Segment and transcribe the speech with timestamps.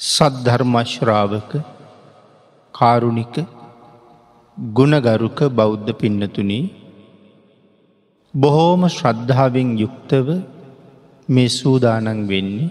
[0.00, 1.50] සද්ධර්මශ්‍රාවක
[2.74, 3.34] කාරුණික
[4.56, 6.62] ගුණගරුක බෞද්ධ පින්නතුනී
[8.34, 10.28] බොහෝම ශ්‍රද්ධාවෙන් යුක්තව
[11.28, 12.70] මේ සූදානන් වෙන්නේ.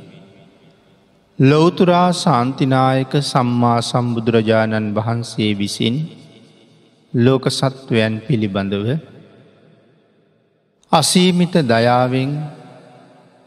[1.39, 5.95] ලොවතුරා සාන්තිනායක සම්මා සම්බුදුරජාණන් වහන්සේ විසින්
[7.13, 8.87] ලෝක සත්වයන් පිළිබඳව
[10.91, 12.33] අසීමිත දයාවෙන්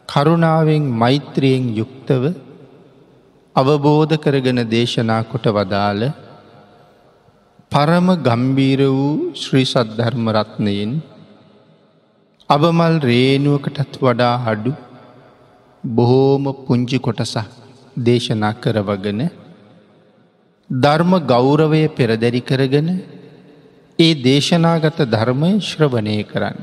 [0.09, 2.23] කරුණාවෙන් මෛත්‍රයෙන් යුක්තව
[3.55, 6.03] අවබෝධ කරගෙන දේශනා කොට වදාළ
[7.71, 10.93] පරම ගම්බීර වූ ශ්‍රී සද්ධර්ම රත්නයෙන්
[12.49, 14.73] අබමල් රේනුවකටත් වඩා අඩු
[15.83, 17.53] බොහෝම පුංචි කොටසක්
[18.01, 19.21] දේශනා කරවගෙන
[20.69, 22.89] ධර්ම ගෞරවය පෙරදැරි කරගෙන
[23.99, 26.59] ඒ දේශනාගත ධර්මය ශ්‍රවණය කරන්න.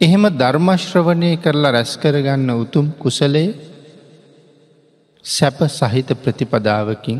[0.00, 3.71] එහෙම ධර්මශ්‍රවණය කරලා රැස්කරගන්න උතුම් කුසලේ
[5.24, 7.18] සැප සහිත ප්‍රතිපදාවකින්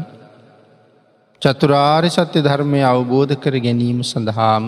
[1.43, 4.65] චතුරාර් සත්‍ය ධර්මය අවබෝධ කර ගැනීම සඳහාම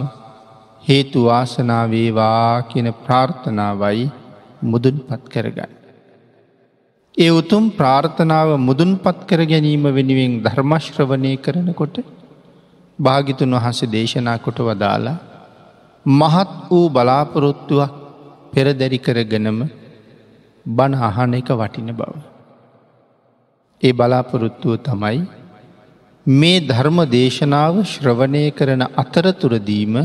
[0.84, 4.04] හේතු වාසනාවේවා කියන ප්‍රාර්ථනාවයි
[4.62, 5.72] මුදුන් පත් කරගන්න.
[7.14, 11.96] ඒ උතුම් ප්‍රාර්ථනාව මුදුන් පත් කර ගැනීම වෙනුවෙන් ධර්මශ්‍රවනය කරනකොට
[12.98, 15.16] භාගිතුන් වහස දේශනා කොට වදාලා
[16.06, 17.92] මහත් වූ බලාපොරොත්තුවක්
[18.52, 19.58] පෙරදැරි කරගෙනම
[20.66, 22.33] බණ අහන එක වටින බව.
[23.84, 25.18] ඒ බලාපොරොත්තුව තමයි
[26.26, 29.96] මේ ධර්ම දේශනාව ශ්‍රවණය කරන අතරතුරදීම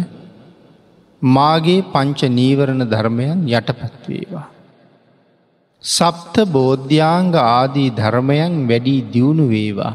[1.22, 4.48] මාගේ පංච නීවරණ ධර්මයන් යටපත්වේවා.
[5.84, 9.94] සප්ත බෝධ්‍යාංග ආදී ධර්මයන් වැඩී දියුණු වේවා.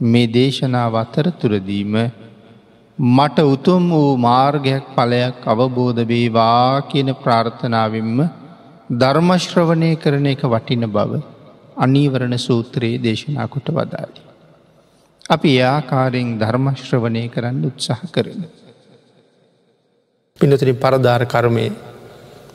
[0.00, 1.94] මේ දේශනාව අතරතුරදීම
[2.98, 8.18] මට උතුම් වූ මාර්ගයක් පලයක් අවබෝධ වේවා කියන ප්‍රාර්ථනාවෙන්ම
[8.92, 11.33] ධර්මශ්‍රවණය කරන එක වටින බව
[11.76, 14.20] අනීවරණ සූත්‍රයේ දේශනා කොට වදාලි.
[15.30, 18.44] අපි යාකාරයෙන් ධර්මශ්‍රවනය කරන්න උත්සාහ කරන.
[20.40, 21.66] පිනතුරින් පරධාර කර්මය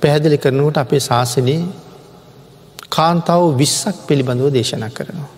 [0.01, 1.61] පැහැදිලි කරනුවට අපේ ශාසනයේ
[2.89, 5.29] කාන්තාව විස්සක් පිළිබඳව දේශනා කරනවා.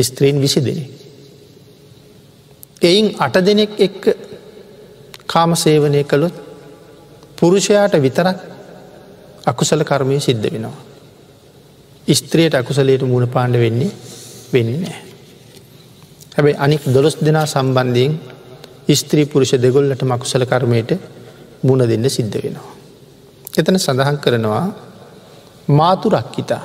[0.00, 0.84] ස්ත්‍රීන් විසි දෙනෙ.
[2.82, 4.02] එයින් අට දෙනෙක් එක්ක
[5.26, 6.36] කාම සේවනය කළොත්
[7.36, 8.38] පුරුෂයාට විතරක්
[9.46, 10.87] අකුසල කර්මය සිද්ධ වෙනවා.
[12.08, 13.90] ස්ත්‍රියයට අකුසලයට මුණ පාණ්ඩ වෙන්නේ
[14.52, 15.02] වෙන්නේ නෑ.
[16.34, 18.12] හැබැයි අනික් දොළොස් දෙනා සම්බන්ධයෙන්
[18.94, 20.90] ස්ත්‍රී පුරුෂ දෙගොල්ලට මකුසල කර්මයට
[21.62, 22.72] මුණ දෙන්න සිද්ධ වෙනවා.
[23.58, 24.66] එතන සඳහන් කරනවා
[25.68, 26.62] මාතු රක්කිතා.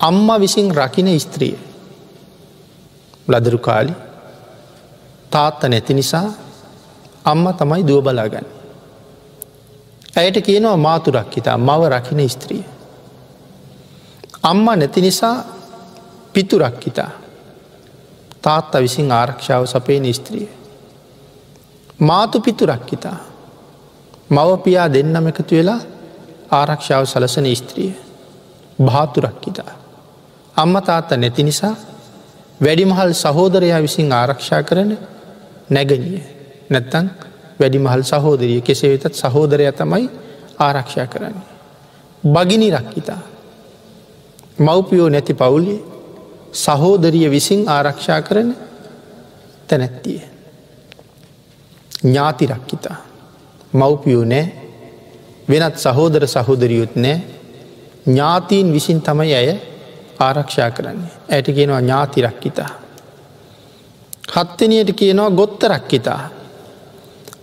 [0.00, 1.54] අම්ම විසින් රකින ස්ත්‍රිය
[3.28, 3.94] ලදරු කාලි
[5.30, 6.28] තාත්ත නැති නිසා
[7.24, 8.46] අම්ම තමයි දුව බලාගන්න.
[10.16, 12.73] ඇයට කියනවා මාතුරක්කිතා මව රකින ස්ත්‍රිය.
[14.44, 15.36] අම්ම නැති නිසා
[16.32, 17.10] පිතුරක් හිතා
[18.42, 20.48] තාත්තා විසින් ආරක්ෂාව සපේන ස්ත්‍රිය.
[21.98, 23.16] මාතු පිතුරක් හිතා
[24.30, 25.80] මවපියා දෙන්නම එකතු වෙලා
[26.50, 27.90] ආරක්ෂාව සලසන ස්ත්‍රිය
[28.78, 29.72] භාතුරක් හිතා.
[30.56, 31.74] අම්ම තාත්තා නැති නිසා
[32.60, 34.90] වැඩිමහල් සහෝදරයා විසින් ආරක්ෂා කරන
[35.70, 36.22] නැගනිය
[36.70, 37.06] නැත්තන්
[37.60, 40.10] වැඩිමහල් සහෝදරිය කෙසේ වෙතත් සහෝදරය තමයි
[40.58, 41.48] ආරක්ෂා කරන්නේ.
[42.24, 43.22] බගිනි රක්කිතා
[44.58, 45.84] මව්පියෝ නැති පවුලේ
[46.54, 48.56] සහෝදරිය විසින් ආරක්ෂා කරන
[49.68, 50.20] තැනැත්තිය.
[52.04, 52.96] ඥාතිරක්කිතා
[53.72, 54.52] මව්පියෝ නෑ
[55.50, 57.20] වෙනත් සහෝදර සහෝදරියුත් නෑ
[58.06, 59.58] ඥාතීන් විසින් තමයි ඇය
[60.18, 61.12] ආරක්ෂා කරන්නේ.
[61.30, 62.70] ඇයට කියනවා ඥාතිරක්කිතා.
[64.32, 66.30] හත්තනයට කියනවා ගොත්තරක්කිතා.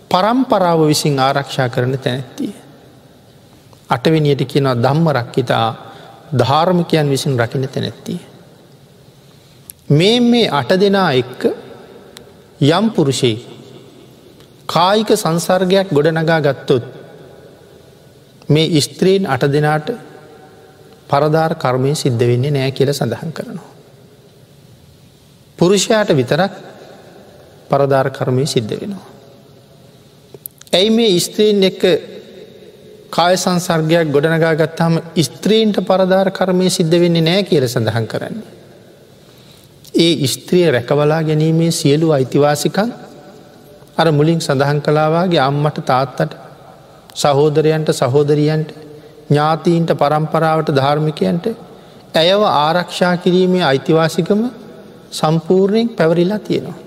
[0.09, 2.53] පරම්පරාව විසින් ආරක්ෂා කරන තැනැත්තිය.
[3.89, 5.90] අටවෙනියට කියනවා දම්මරක්කිතා
[6.31, 8.19] ධාර්මිකයන් විසින් රකින තැනැත්තිය.
[9.89, 11.41] මේ මේ අට දෙනා එක්ක
[12.61, 13.35] යම් පුරුෂයි
[14.67, 16.83] කායික සංසර්ගයක් ගොඩනගා ගත්තොත්
[18.49, 19.87] මේ ස්ත්‍රීන් අට දෙනාට
[21.09, 23.69] පරධාර කර්මය සිද්ධ වෙන්නේ නෑ කියල සඳහන් කරනවා.
[25.59, 26.53] පුරුෂයාට විතරක්
[27.69, 29.07] පරධාර කර්මය සිද්ධ වෙනවා.
[30.71, 31.83] ඇයි මේ ස්ත්‍රීන් එක්ක
[33.11, 38.49] කාය සංසර්ගයක් ගොඩනගා ගත්තාම ස්ත්‍රීන්ට පරධාර කර්මය සිද්ධ වෙන්නේ නෑ කියල සඳහන් කරන්නේ.
[39.95, 42.91] ඒ ස්ත්‍රිය රැකවලා ගැනීමේ සියලු අයිතිවාසිකන්
[43.97, 46.37] අර මුලින් සඳහන් කලාවාගේ අම්මට තාත්තට
[47.15, 48.69] සහෝදරයන්ට සහෝදරියන්ට
[49.29, 51.45] ඥාතීන්ට පරම්පරාවට ධර්මිකයන්ට
[52.13, 54.41] ඇයව ආරක්ෂා කිරීමේ අයිතිවාසිකම
[55.11, 56.79] සම්පූර්ණයෙන් පැවරිලා තියෙනවා.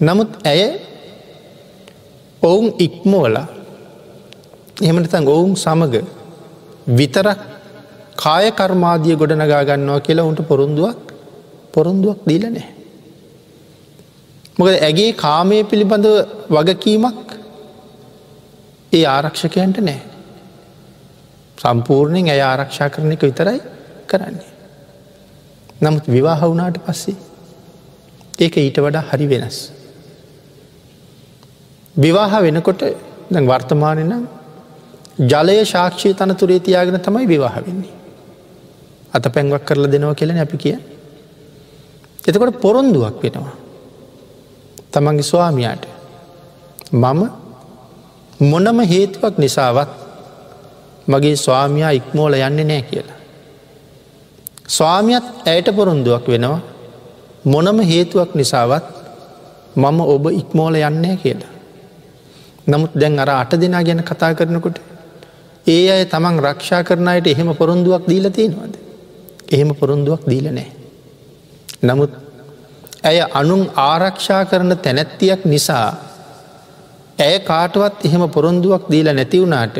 [0.00, 0.62] නමුත් ඇය
[2.42, 3.46] ඔවුන් ඉක්මෝලා
[4.80, 5.94] එහෙමනතන් ඔවුන් සමග
[6.90, 7.40] විතරක්
[8.16, 11.00] කාය කර්මාදිය ගොඩනගා ගන්නවා කියලා උන්ට පොරුන්දුවක්
[11.74, 12.68] පොරුන්දුවක් දීල නෑ.
[14.58, 16.14] මොකද ඇගේ කාමය පිළිබඳව
[16.48, 17.28] වගකීමක්
[18.92, 20.00] ඒ ආරක්ෂකයන්ට නෑ.
[21.58, 23.60] සම්පූර්ණයෙන් ඇය ආරක්ෂා කරන එක විතරයි
[24.06, 24.48] කරන්නේ.
[25.82, 27.16] නමුත් විවාහ වුනාට පස්සේ
[28.38, 29.58] ඒක ඊට වඩා හරි වෙනස්.
[31.96, 32.80] විවාහ වෙනකොට
[33.30, 34.39] දැ වර්තමානය නම්
[35.20, 37.92] ජලය ශාක්ෂය තනතුරේ තියාගෙන තමයි විවාහ වෙන්නේ.
[39.12, 40.78] අත පැන්වක් කරලා දෙනවා කියලන අපි කිය.
[42.28, 43.54] එතකොට පොරොන්දුවක් වෙනවා.
[44.90, 45.84] තමන්ගේ ස්වාමියයාට
[46.92, 47.20] මම
[48.40, 49.90] මොනම හේතුවක් නිසාවත්
[51.08, 53.18] මගේ ස්වාමයා ඉක්මෝල යන්නේ නෑ කියලා.
[54.68, 56.60] ස්වාමියත් ඇයට පොරොන්දුවක් වෙනවා
[57.44, 58.84] මොනම හේතුවක් නිසාවත්
[59.76, 61.52] මම ඔබ ඉක්මෝල යන්නේ කියලා.
[62.66, 64.89] නමුත් දැන් අර අට දෙනා ගැන කතා කරනකොට
[65.66, 68.74] ඒ අය තමන් රක්ෂා කරනයට එහෙම පොරොන්දුවක් දීල තියෙනවාද.
[69.50, 70.68] එහෙම පොරොන්දුවක් දීල නෑ.
[71.82, 72.12] නමුත්
[73.02, 75.88] ඇය අනුන් ආරක්ෂා කරන තැනැත්තියක් නිසා
[77.18, 79.76] ඇය කාටවත් එහෙම පොරොන්දුවක් දීල නැතිවුණාට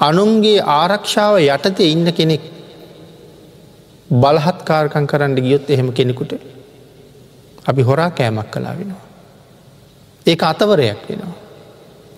[0.00, 2.44] අනුන්ගේ ආරක්ෂාව යටතේ ඉන්න කෙනෙක්
[4.08, 6.32] බලහත්කාරකං කරන්න ගියොත් එහෙම කෙනෙකුට
[7.66, 9.04] අපි හොරා කෑමක් කලා වෙනවා.
[10.26, 11.36] ඒක අතවරයක් වෙනවා.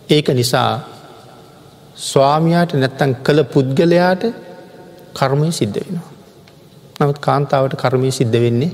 [0.09, 0.91] ඒක නිසා
[1.96, 4.22] ස්වාමයාට නැත්තන් කළ පුද්ගලයාට
[5.14, 6.08] කර්මය සිද්ධ වෙනවා.
[7.00, 8.72] නමුත් කාන්තාවට කර්මය සිද්ධ වෙන්නේ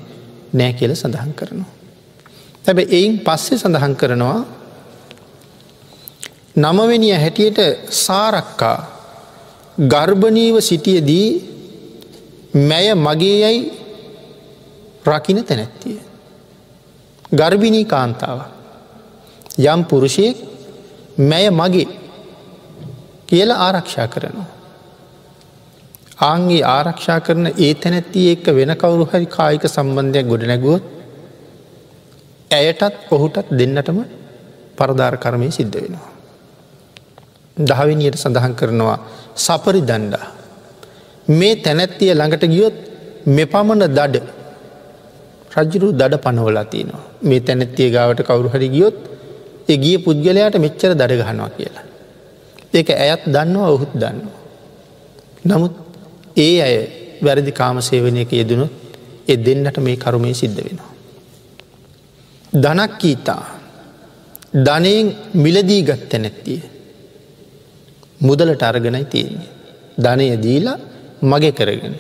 [0.53, 1.73] නෑ කියල සඳහන් කරනවා.
[2.65, 4.39] තැබ එයින් පස්සේ සඳහන් කරනවා
[6.57, 7.59] නමවෙනිය හැටියට
[7.97, 8.79] සාරක්කා
[9.89, 11.29] ගර්භනීව සිටියදී
[12.69, 13.63] මැය මගේ යැයි
[15.07, 15.99] රකින තැනැත්තිය.
[17.33, 18.39] ගර්භිණී කාන්තාව.
[19.59, 20.37] යම් පුරුෂයෙක්
[21.21, 21.87] මැය මගේ
[23.29, 24.49] කියලා ආරක්ෂා කරනවා.
[26.21, 30.85] ආන්ගේ ආරක්ෂා කරන ඒ තැනැත්තිය එක්ක වෙන කවුරු හරි කායික සම්බන්ධයක් ගොඩ නැගුවොත්
[32.51, 33.99] ඇයටත් ඔහුටත් දෙන්නටම
[34.79, 36.11] පරධාර කරමය සිද්ධ වෙනවා.
[37.57, 38.99] දහවිනියට සඳහන් කරනවා
[39.37, 40.27] සපරි දණ්ඩා.
[41.31, 42.77] මේ තැනැත්තිය ළඟට ගියොත්
[43.29, 44.27] මෙ පමණ දඩ
[45.57, 48.99] රජරු දඩ පනවලා තියනවා මේ තැනැත්තිය ගාවට කවුරු හරි ගියොත්
[49.69, 51.88] ඒ ගිය පුද්ගලයාට මෙච්චර දඩගහනවා කියලා.
[52.75, 54.37] ඒක ඇයත් දන්නවා ඔහුත් දන්නවා.
[55.47, 55.75] නමුත්
[56.37, 56.77] ඒ අය
[57.23, 58.73] වැරදි කාමසේවනයක යෙදනුත්
[59.29, 60.93] එ දෙන්නට මේ කරුමේ සිද්ධ වෙනවා.
[62.55, 63.45] ධනක්කීතා
[64.57, 66.61] ධනයෙන් මිලදී ගත්ත නැත්තිය.
[68.21, 69.51] මුදලට අරගෙනයි තියෙන්නේ.
[69.99, 70.79] ධනය දීලා
[71.23, 71.95] මගේ කරගෙන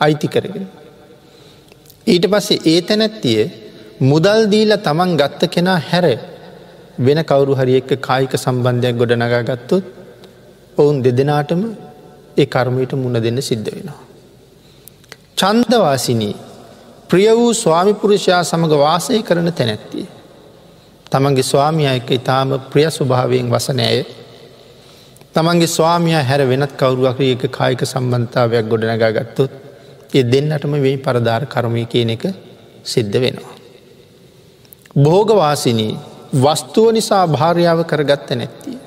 [0.00, 0.66] අයිති කරගෙන.
[2.06, 3.42] ඊට පස්සේ ඒ තැනැත්තිය
[4.02, 6.06] මුදල් දීල තමන් ගත්ත කෙනා හැර
[6.98, 9.84] වෙන කවරු හරි එක්ක කායික සම්බන්ධයක් ගොඩ නගා ගත්තොත්
[10.76, 11.62] ඔවුන් දෙදෙනාටම
[12.36, 14.00] ඒ කර්මයට මුණ දෙන්න සිද්ධ වෙනවා.
[15.36, 16.34] චන්දවාසිනී
[17.08, 20.06] ප්‍රිය වූ ස්වාමිපුරුෂයා සමඟ වාසය කරන තැනැත්තිය.
[21.12, 24.00] තමන්ගේ ස්වාමිය එක ඉතාම ප්‍රිය ස්වභාවයෙන් වසනෑය
[25.34, 29.52] තමන්ගේ ස්වාමිය හැර වෙනත් කවරුවක් එක කායික සම්බන්ධාවයක් ගොඩනගා ගත්තොත්
[30.14, 32.24] ඒ දෙන්නටම වෙයි පරධාර කරමය කියන එක
[32.84, 33.56] සිද්ධ වෙනවා.
[34.96, 35.92] භෝගවාසිනී
[36.34, 38.78] වස්තුව නිසා භාර්යාව කරගත්ත නැත්තිය.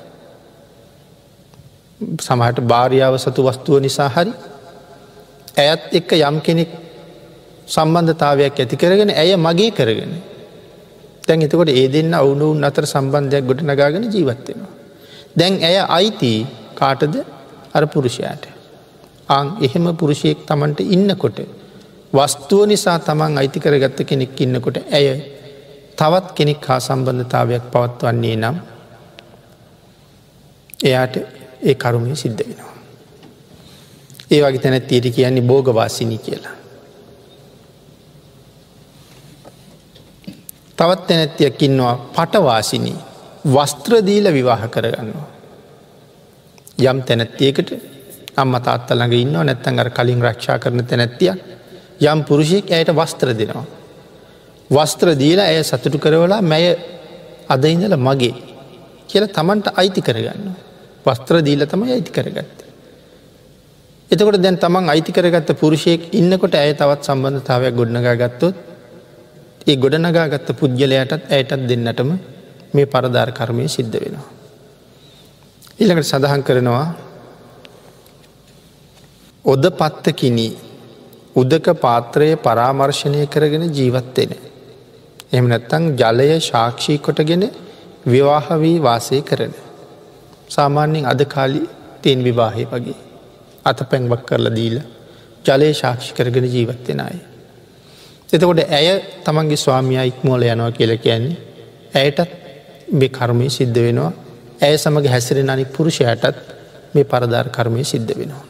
[2.18, 4.32] සමහට භාර්යාව සතු වස්තුව නිසා හරි
[5.56, 6.70] ඇයත් එක්ක යම් කෙනෙක්
[7.66, 10.12] සම්බන්ධතාවයක් ඇති කරගෙන ඇය මගේ කරගෙන
[11.24, 14.72] තැන් එතකොට ඒ දෙන්න ඔවුනුන් අතර සම්බන්ධයක් ගොඩ නගාගෙන ජීවත්වෙනවා.
[15.36, 16.32] දැන් ඇය අයිති
[16.74, 17.14] කාටද
[17.72, 18.44] අර පුරුෂයාට.
[19.28, 21.38] අං එහෙම පුරුෂයෙක් තමන්ට ඉන්නකොට
[22.12, 25.06] වස්තුව නිසා තමන් අයිති කරගත්ත කෙනෙක් ඉන්නකොට ඇය
[25.98, 28.56] තවත් කෙනෙක් හා සම්බන්ධතාවයක් පවත්වන්නේ නම්
[30.80, 31.16] එයාට
[31.62, 32.74] ඒ කරුමය සිද්ධ වෙනවා.
[34.30, 36.54] ඒ වගේ තැන තීට කියන්නේ බෝගවාසිනි කියලා.
[40.78, 42.96] තවත් තැනැත්තියක් ඉන්නවා පටවාසිනී
[43.46, 45.28] වස්ත්‍රදීල විවාහ කරගන්නවා.
[46.80, 47.70] යම් තැනැත්තියකට
[48.36, 51.38] අම්ම තාත්ත ළඟ ඉන්න නැත්තන් අර කලින් රක්ෂා කරන තැනැත්තියක්
[52.02, 53.64] යම් පුරුෂයෙක් ඇයට වස්ත්‍ර දෙනවා.
[54.70, 56.76] වස්ත්‍ර දීල ඇය සතුටු කරවලා මැය
[57.48, 58.34] අදඉඳල මගේ
[59.08, 60.50] කියල තමන්ට අයිති කරගන්න.
[61.06, 62.58] වස්ත්‍ර දීල තම අයිති කරගත්ත.
[64.10, 68.56] එතකොට දැන් තමන් අයිති කරගත්ත පුරුෂයෙක් ඉන්නකොට ඇය තවත් සම්බන්ධතාවයක් ගොඩනගා ගත්තොත්
[69.66, 72.10] ඒ ගොඩනගා ගත්ත පුද්ගලයටත් ඇයටත් දෙන්නටම
[72.74, 74.26] මේ පරධාර කර්මය සිද්ධ වෙනවා.
[75.78, 76.86] ඊළඟට සඳහන් කරනවා
[79.44, 80.52] ඔද පත්තකිනී
[81.36, 84.32] උදක පාත්‍රය පරාමර්ශණය කරගෙන ජීවත්වෙන.
[85.32, 87.44] එම නැත්තං ජලය ශාක්ෂී කොටගෙන
[88.06, 89.52] විවාහ වී වාසය කරන.
[90.48, 91.62] සාමාන්‍යයෙන් අද කාලි
[92.02, 92.98] තියෙන් විවාහය වගේ
[93.64, 94.86] අත පැන්වක් කරලා දීලා
[95.46, 97.18] ජලය ශාක්ෂි කරගෙන ජීවත්වෙන අය.
[98.32, 98.88] එතකොට ඇය
[99.24, 101.36] තමන්ගේ ස්වාමිය ඉක්මෝල යනවා කියල කියන්නේ
[101.94, 102.30] ඇයටත්
[102.90, 104.12] මේ කර්මය සිද්ධ වෙනවා
[104.60, 106.36] ඇය සමඟ හැසිරෙන අනික් පුරුෂයටත්
[106.94, 108.44] මේ පරදාර් කර්මය සිද්ධ වෙනවා.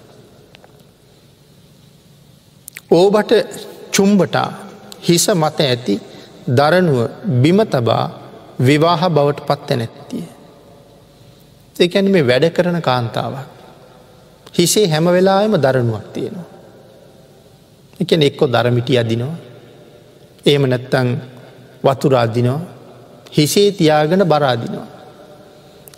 [2.91, 3.33] ඕබට
[3.91, 4.49] චුම්බටා
[5.01, 5.95] හිස මත ඇති
[6.49, 6.99] දරනුව
[7.43, 8.05] බිම තබා
[8.61, 10.25] විවාහ බවට පත්ත නැත්තිය.
[11.79, 13.47] ඒකැන මේ වැඩ කරන කාන්තාවක්.
[14.55, 16.49] හිසේ හැම වෙලාම දරනුවක් තියෙනවා.
[18.01, 19.37] එකන එක්කො දරමිටි අදිනවා.
[20.47, 21.09] එහෙම නැත්තං
[21.85, 22.77] වතුරාදිනවා
[23.31, 24.89] හිසේ තියාගෙන බරාදිනවා.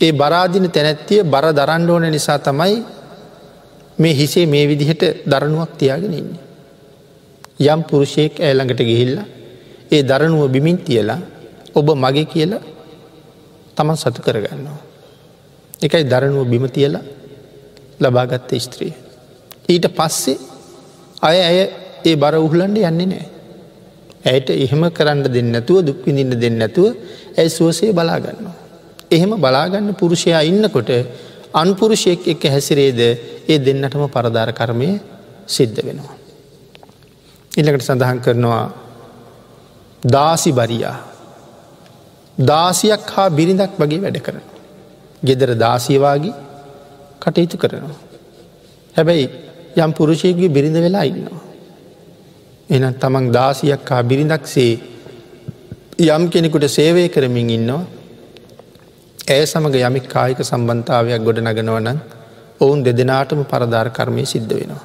[0.01, 2.77] ඒ බරාදින තැනැත්තිය බර දරන්ඩ ඕන නිසා තමයි
[3.99, 6.45] මේ හිසේ මේ විදිහට දරනුවක් තියාගෙන ඉන්නේ.
[7.61, 9.17] යම් පුරුෂයෙක් ඇළඟට ගිහිල්ල
[9.91, 11.21] ඒ දරනුව බිමින් තියලා
[11.75, 12.63] ඔබ මගේ කියලා
[13.77, 14.88] තමන් සතු කරගන්නවා.
[15.83, 17.05] එකයි දරනුව බිම තියලා
[18.01, 18.93] ලබාගත්ත ස්ත්‍රිය.
[19.69, 20.39] ඊට පස්සේ
[21.23, 21.59] අය ඇය
[22.05, 23.27] ඒ බර උහලන්ඩ යන්නේ නෑ.
[24.25, 26.95] ඇයට එහෙම කරන්න දෙන්න නැතුව දුක්විඳින්න දෙන්න නැතුව
[27.37, 28.57] ඇයි සුවසේ බලාගන්නවා.
[29.11, 30.91] එහෙම බලාගන්න පුරුෂයා ඉන්නකොට
[31.55, 33.01] අන්පුරුෂයෙක් එක්ක හැසිරේද
[33.49, 34.91] ඒ දෙන්නටම පරදාර කරමය
[35.49, 36.17] සිද්ධ වෙනවා.
[37.53, 38.65] ඉල්ලකට සඳහන් කරනවා
[40.03, 40.97] දාසි බරියා
[42.39, 44.58] දාසියක් හා බිරිඳක් වගේ වැඩ කරන.
[45.23, 46.35] ගෙදර දාසියවාගේ
[47.21, 47.99] කටයුතු කරනවා.
[48.95, 49.27] හැබැයි
[49.77, 51.43] යම් පුරුෂයගේ බිරිඳ වෙලා ඉන්නවා.
[52.71, 54.73] එන තමන් දාසියක් හා බිරිඳක්සේ
[56.09, 57.85] යම් කෙනෙකුට සේවය කරමින් ඉන්නවා
[59.29, 61.89] ඇය සමඟ යමික් කායික සම්බන්ධාවයක් ගොඩ නගනවන
[62.61, 64.85] ඔවුන් දෙදෙනාටම පරධාර කර්මය සිද්ධ වෙනවා.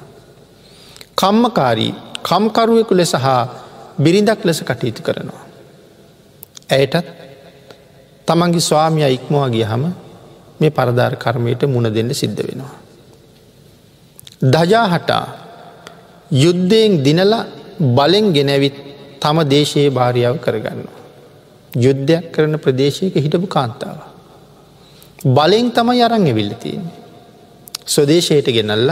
[1.16, 3.42] කම්මකාරී කම්කරුවෙකු ලෙස හා
[3.98, 5.42] බිරිඳක් ලෙස කටයුතු කරනවා.
[6.70, 7.06] ඇයටත්
[8.28, 9.84] තමන්ගේ ස්වාමිය ඉක්මවා ගිය හම
[10.60, 12.74] මේ පරධාර කර්මයට මුණ දෙන්න සිද්ධ වෙනවා.
[14.44, 15.24] දජා හටා
[16.34, 17.32] යුද්ධයෙන් දිනල
[17.90, 18.76] බලෙන් ගෙනැවිත්
[19.20, 21.00] තම දේශයේ භාරියාව කරගන්නවා.
[21.72, 23.98] යුද්ධයක් කරන ප්‍රදේශයක හිටපු කාන්තාව.
[25.26, 26.94] බලෙන් තමයි අරං එවිල්ල තියෙන්නේ.
[27.86, 28.90] ස්වදේශයට ගෙනල්ල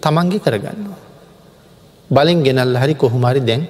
[0.00, 1.00] තමන්ගේ කරගන්නවා.
[2.10, 3.62] බලෙන් ගෙනල්ල හරි කොහොමරි දැන්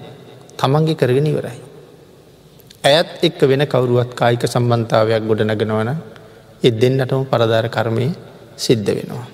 [0.57, 1.59] තමන්ගේ කරගෙන ඉවරයි.
[2.85, 5.91] ඇත් එක්ක වෙන කවරුවත් කායික සම්බන්ධාවයක් ගොඩ නගෙනවන
[6.63, 8.07] එ දෙන්නටම පරදාර කර්මය
[8.57, 9.27] සිද්ධ වෙනවා.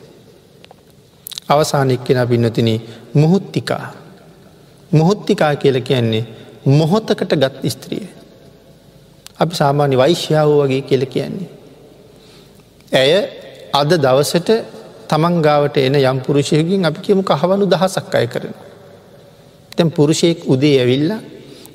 [1.49, 2.69] අවසානක්කෙන පින්නතින
[3.15, 3.85] මුහුත්තිකා
[4.91, 6.27] මොහොත්තිකා කියල කියන්නේ
[6.69, 8.07] මොහොතකට ගත් ස්ත්‍රිය.
[9.39, 11.49] අපි සාමාන්‍ය වෛශ්‍යාව වගේ කියල කියන්නේ.
[12.93, 13.13] ඇය
[13.73, 14.51] අද දවසට
[15.09, 18.55] තමන්ගාවට එන යම් පුරුෂයකින් අපි කියමු කහවනු දහසක් අය කරන.
[19.73, 21.11] තැන් පුරුෂයෙක් උදේ ඇවිල්ල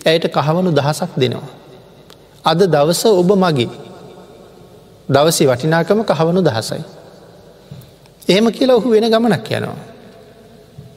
[0.05, 1.49] ඇයට කහවනු දහසක් දෙනවා.
[2.45, 3.90] අද දවස ඔබ මගේ
[5.11, 6.83] දවසේ වටිනාකම කහවනු දහසයි.
[8.27, 9.79] එහෙම කියලා ඔහු වෙන ගමනක් යනවා.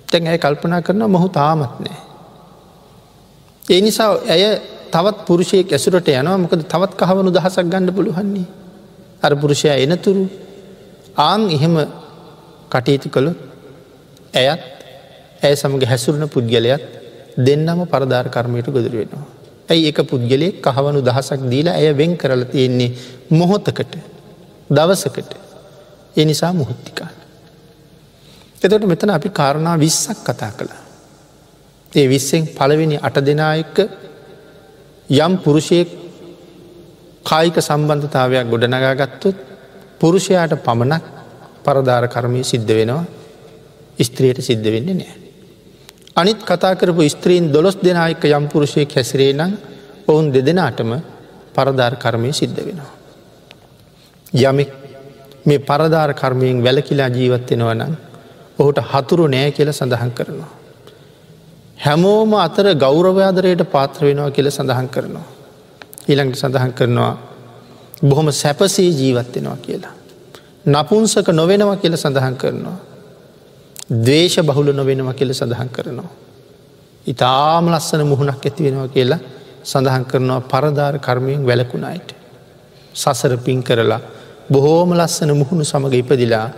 [0.09, 1.99] තැන් ඇය කල්පනා කරන මොහු තාමත් නෑ.
[3.63, 4.43] ඒ නිසා ඇය
[4.91, 8.47] තවත් පුරුෂයෙක් ඇසුරට යනවා මොකද තවත් කහවනු දහසක් ගණඩ පුළුවන්නේ.
[9.23, 10.25] අර පුරුෂයා එනතුරු
[11.19, 11.75] ආං එහෙම
[12.71, 13.33] කටයුතු කළු
[14.35, 14.63] ඇයත්
[15.43, 16.85] ඇය සමඟ හැසුරණ පුද්ගලයත්
[17.39, 19.34] දෙන්නම පරධාර කර්මයට ගොදුර වෙනවා.
[19.69, 22.91] ඇයි එක පුද්ගලයෙක් කහවනු දහසක් දීලා ඇය වෙන් කරල තියෙන්නේ
[23.31, 23.93] මොහොතකට
[24.71, 25.31] දවසකට
[26.17, 27.11] එනිසා මුහොත්තිකා.
[28.63, 30.83] එතට මෙතන අපි කාරණා විස්සක් කතා කළා.
[31.93, 33.77] ඒ විස්සෙන් පළවෙනි අට දෙනා එක්ක
[35.11, 35.89] යම් පුරුෂයෙක්
[37.25, 39.37] කායික සම්බන්ධතාවයක් ගොඩනගාගත්තොත්
[40.01, 41.05] පුරුෂයාට පමණක්
[41.65, 43.05] පරධාර කර්මය සිද්ධ වෙනවා
[43.99, 45.24] ස්ත්‍රියයට සිද්ධ වෙන්නේ නෑ.
[46.17, 49.53] අනිත් කතා කරපු ස්ත්‍රීන් දොළොස් දෙනායක යම් පුරුෂය කැසිරේ නම්
[50.09, 50.91] ඔවුන් දෙදෙනාටම
[51.55, 52.93] පරධාර කර්මය සිද්ධ වෙනවා.
[54.41, 54.71] යමෙක්
[55.47, 57.95] මේ පරධාර කර්මයෙන් වැලකිලා ජීවත්වෙනවා නම්
[58.59, 60.53] ඔහුට හතුරු නෑ කියල සඳහන් කරනවා.
[61.79, 65.27] හැමෝම අතර ගෞරවයාදරයට පාත්‍ර වෙනවා කියල සඳහන් කරනවා.
[66.09, 67.13] ඊළඟට සඳහන් කරනවා
[68.03, 69.95] බොහොම සැපසේ ජීවත්වෙනවා කියලා.
[70.67, 72.94] නපුන්සක නොවෙනවා කියල සඳහන් කරනවා.
[73.91, 76.11] දවේශ බහුල නොවෙනවා කියල සඳහන් කරනවා.
[77.07, 79.21] ඉතාම ලස්සන මුහුණක් ඇති වෙනවා කියලා
[79.63, 82.15] සඳහන් කරනවා පරධාර කර්මයෙන් වැලකුණයිට.
[82.95, 84.01] සසර පින් කරලා
[84.47, 86.49] බොහෝම ලස්සන මුහුණු සමඟ ඉපදිලා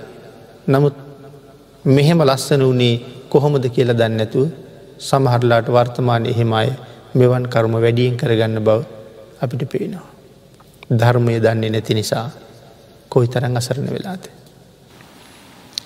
[0.68, 0.94] නමුත්
[1.84, 2.94] මෙහෙම ලස්සන වනේ
[3.28, 4.46] කොහොමද කියලා දන්නඇතුව
[5.00, 6.70] සමහරලාට වර්තමානය එහෙමයි
[7.14, 8.80] මෙවන් කර්ම වැඩියෙන් කරගන්න බව
[9.40, 10.06] අපිට පේනවා.
[10.90, 12.30] ධර්මය දන්නේ නැති නිසා
[13.10, 14.22] කොයි තරන් අසරණ වෙලාද.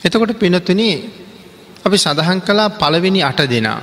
[0.05, 0.81] එතකොට පිනතුන
[1.85, 3.81] අපි සඳහන් කලා පළවෙනි අට දෙනා.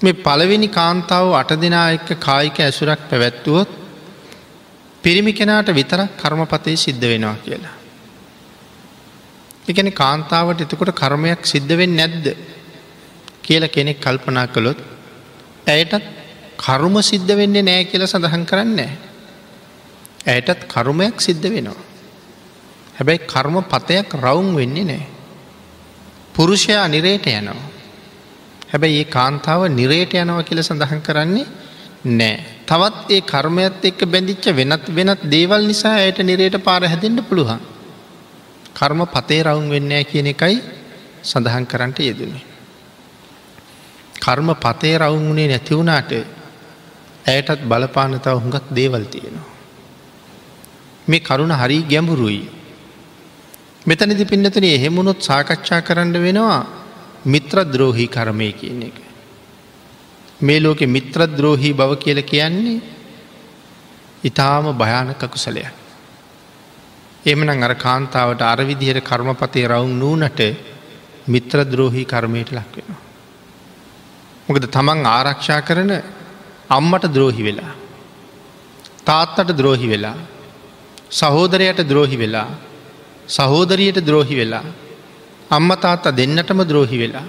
[0.00, 3.70] මේ පළවෙනි කාන්තාව අට දෙනා එක්ක කායික ඇසුරක් පැවැත්තුවොත්
[5.04, 7.76] පිරිමි කෙනාට විතරක් කර්මපතය සිද්ධ වෙනවා කියලා.
[9.68, 12.26] එකන කාන්තාවට එතකොට කර්මයක් සිද්ධවෙන් නැද්ද
[13.42, 14.78] කියල කෙනෙක් කල්පනා කළොත්
[15.66, 16.04] ඇයටත්
[16.58, 18.90] කරුම සිද්ධ වෙන්නේ නෑ කියල සඳහන් කරන්නේ.
[20.26, 21.84] ඇයටත් කරුමයක් සිද්ධ වෙනවා.
[22.96, 25.17] හැබැයි කර්ම පතයක් රවුම් වෙන්නේ නෑ.
[26.38, 27.62] පුරුෂයා නිරේට යනවා.
[28.70, 31.46] හැබැයි ඒ කාන්තාව නිරේට යනව කියල සඳහන් කරන්නේ
[32.12, 32.36] නෑ.
[32.66, 37.60] තවත් ඒ කර්මයත් එක්ක බැඳිච්ච වෙනත් වෙනත් දේවල් නිසා ඇයට නිරේට පාර හැදෙන්ට පුළුවන්.
[38.74, 40.56] කර්ම පතේ රවුන් වෙන්නෑ කියන එකයි
[41.22, 42.44] සඳහන් කරන්නට යෙදනේ.
[44.20, 46.12] කර්ම පතේ රවුන්ුණේ නැතිවුණාට
[47.26, 49.48] ඇයටත් බලපානතාව හුඟක් දේවල් තියෙනවා.
[51.08, 52.57] මේ කරුණ හරි ගැඹුරුයි.
[53.88, 56.60] මෙතනති පින්නතන එහෙමුණොත් සාකච්ඡා කරන්න වෙනවා
[57.24, 58.98] මිත්‍ර ද්‍රෝහී කරමය කියන එක.
[60.40, 62.80] මේ ලෝකෙ මිත්‍ර ද්‍රෝහී බව කියල කියන්නේ
[64.24, 65.72] ඉතාම භයානක කුසලයක්.
[67.24, 70.40] එමන අර කාන්තාවට අරවිදිහයට කර්මපතය රවුන් නූනට
[71.26, 73.00] මිත්‍ර ද්‍රෝහී කර්මයට ලක්වෙනවා.
[74.48, 75.92] මොකද තමන් ආරක්ෂා කරන
[76.70, 77.72] අම්මට ද්‍රෝහි වෙලා.
[79.04, 80.16] තාත්තට ද්‍රෝහි වෙලා.
[81.10, 82.48] සහෝදරයට ද්‍රෝහි වෙලා.
[83.28, 84.64] සහෝදරියට ද්‍රෝහි වෙලා.
[85.50, 87.26] අම්ම තාත්තා දෙන්නටම ද්‍රෝහි වෙලා.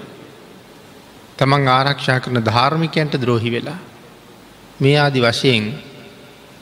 [1.36, 3.78] තමන් ආරක්ෂා කරන ධාර්මිකයන්ට ද්‍රෝහි වෙලා.
[4.80, 5.64] මේ ආදි වශයෙන්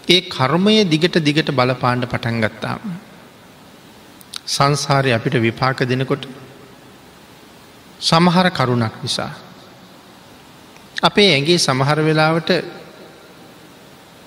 [0.09, 2.81] ඒ කර්මය දිගට දිගට බලපාණ්ඩ පටන්ගත්තාම.
[4.47, 6.25] සංසාරය අපිට විපාක දෙනකොට
[8.01, 9.33] සමහර කරුණක් නිසා.
[11.03, 12.51] අපේ ඇගේ සමහර වෙලාවට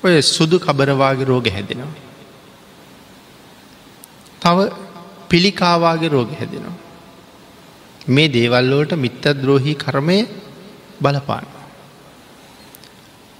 [0.03, 1.93] ඔය සුදු කබරවාගේ රෝග හැදෙනවා.
[4.41, 4.57] තව
[5.31, 6.77] පිළිකාවාගේ රෝග හැදෙනවා.
[8.07, 10.19] මේ දේවල්ලෝට මිත්ත ද්‍රෝහි කර්මය
[11.01, 11.45] බලපාන.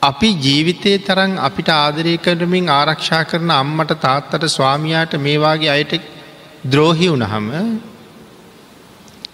[0.01, 5.93] අපි ජීවිතය තරන් අපිට ආදරය කරමින් ආරක්ෂා කරන අම්මට තාත්තට ස්වාමයාට මේවාගේ අයට
[6.65, 7.47] ද්‍රෝහි වුණහම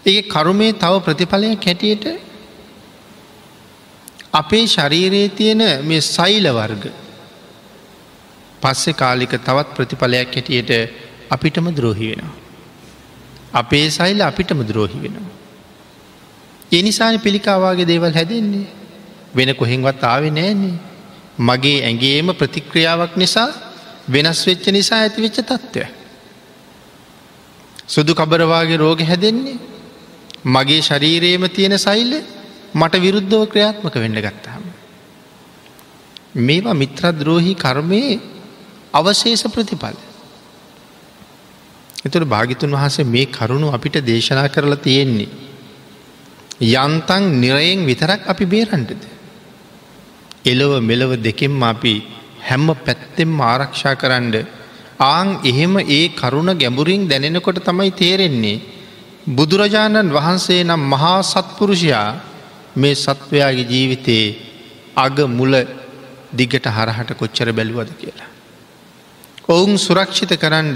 [0.06, 2.06] ඒ කරුමේ තව ප්‍රතිඵලයක් හැටියට
[4.34, 6.84] අපේ ශරීරයේ තියෙන මේ සයිල වර්ග
[8.62, 10.72] පස්සෙ කාලික තවත් ප්‍රතිඵලයක් හැටියට
[11.30, 12.47] අපිටම ද්‍රෝහි වෙනවා.
[13.58, 15.36] අපේ සයිල අපිටම ද්‍රෝහි වෙනවා.
[16.72, 18.68] එනිසාන පිළිකාවාගේ දේවල් හැදෙන්නේ
[19.36, 20.76] වෙන කොහෙන්වත් ආවෙ නෑන්නේ.
[21.40, 23.50] මගේ ඇගේම ප්‍රතික්‍රියාවක් නිසා
[24.08, 25.86] වෙනස් වෙච්ච නිසා ඇතිවෙච්ච තත්ත්වය.
[27.88, 29.60] සුදු කබරවාගේ රෝග හැදෙන්නේ
[30.46, 32.14] මගේ ශරීරයේම තියෙන සයිල්ල
[32.74, 34.64] මට විරුද්ධව ක්‍රියාත්මක වෙන්න ගත්තාම.
[36.38, 38.20] මේවා මිත්‍රද්‍රෝහි කර්මයේ
[38.94, 39.98] අවශේෂ ප්‍රතිඵල.
[42.06, 45.30] එතුට භාගිතුන් වහසේ මේ කරුණු අපිට දේශනා කරලා තියෙන්නේ.
[46.60, 49.04] යන්තන් නිරයෙන් විතරක් අපි බේරන්ටද.
[50.46, 51.96] එලොව මෙලව දෙකෙන්ම අපි
[52.42, 54.36] හැම්ම පැත්තෙම් ආරක්ෂා කරන්න
[55.00, 58.62] ආං එහෙම ඒ කරුණ ගැඹුරින් දැනෙනකොට තමයි තේරෙන්නේ.
[59.28, 62.08] බුදුරජාණන් වහන්සේ නම් මහා සත්පුරුෂයා
[62.76, 64.36] මේ සත්වයාගේ ජීවිතයේ
[64.96, 65.54] අග මුල
[66.32, 68.30] දිගට හරහට කොච්චර බැලුවද කියලා.
[69.48, 70.74] ඔවුන් සුරක්ෂිත කරන්න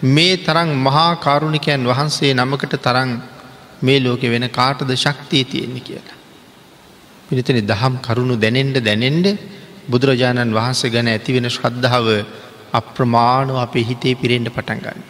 [0.00, 3.10] මේ තරං මහා කාරුණිකයන් වහන්සේ නමකට තරං
[3.82, 6.16] මේ ලෝකෙ වෙන කාටද ශක්තිය තියෙන්නේ කියලා.
[7.28, 9.26] පිනිතන දහම් කරුණු දැනෙන්ඩ දැනෙන්ඩ
[9.88, 12.06] බුදුරජාණන් වහන්සේ ගැන ඇතිවෙන ශ්‍රද්ධාව
[12.72, 15.02] අප්‍රමාණව අපේ හිතේ පිරෙන්ඩ පටන්ගන්න.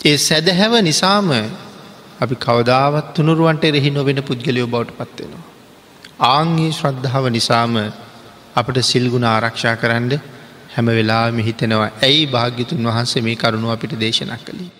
[0.00, 1.28] ඒ සැදහැව නිසාම
[2.20, 5.44] අපි කවදාවත් තුනුරුවන්ට එරෙහි නොවෙන පුද්ගලයෝ බවට පත්වෙනවා.
[6.28, 7.74] ආංගේ ශ්‍රද්ධාව නිසාම
[8.56, 10.12] අපට සිල්ගුණ ආරක්ෂා කරන්න
[10.78, 14.77] හැම වෙලා හිතෙනවා ඇයි භාග්‍යතුන් වහන්සේ මේ කරුණු අපිට දේශනක් කළේ.